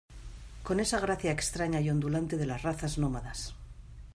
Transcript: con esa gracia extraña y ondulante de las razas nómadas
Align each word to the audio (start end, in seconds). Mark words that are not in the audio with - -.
con 0.65 0.77
esa 0.79 0.99
gracia 0.99 1.31
extraña 1.31 1.79
y 1.79 1.91
ondulante 1.91 2.35
de 2.35 2.47
las 2.47 2.63
razas 2.63 2.97
nómadas 2.97 3.53